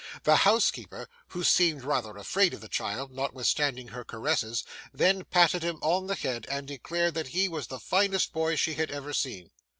[0.23, 5.77] The housekeeper (who seemed rather afraid of the child, notwithstanding her caresses) then patted him
[5.83, 9.51] on the head, and declared that he was the finest boy she had ever seen.